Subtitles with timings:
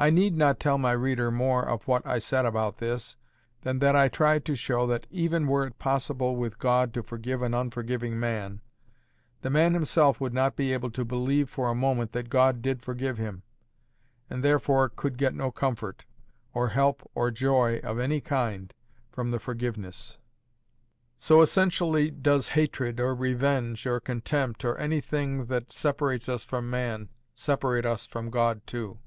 [0.00, 3.16] I need not tell my reader more of what I said about this,
[3.62, 7.42] than that I tried to show that even were it possible with God to forgive
[7.42, 8.60] an unforgiving man,
[9.42, 12.80] the man himself would not be able to believe for a moment that God did
[12.80, 13.42] forgive him,
[14.30, 16.04] and therefore could get no comfort
[16.54, 18.72] or help or joy of any kind
[19.10, 20.18] from the forgiveness;
[21.18, 27.08] so essentially does hatred, or revenge, or contempt, or anything that separates us from man,
[27.34, 29.00] separate us from God too.